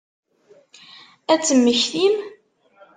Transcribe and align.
Ad 1.31 1.41
temmektim? 1.45 2.15